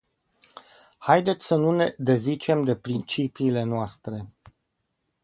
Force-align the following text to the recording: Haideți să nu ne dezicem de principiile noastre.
Haideți 0.97 1.47
să 1.47 1.55
nu 1.55 1.71
ne 1.71 1.93
dezicem 1.97 2.63
de 2.63 2.75
principiile 2.75 3.63
noastre. 3.63 4.27